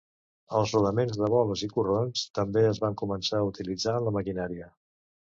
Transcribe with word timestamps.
Els 0.59 0.71
rodaments 0.75 1.17
de 1.23 1.27
boles 1.33 1.61
i 1.67 1.67
corrons 1.75 2.23
també 2.37 2.63
es 2.69 2.79
van 2.85 2.95
començar 3.01 3.41
a 3.41 3.43
utilitzar 3.49 3.93
en 3.99 4.07
la 4.07 4.15
maquinària. 4.17 4.71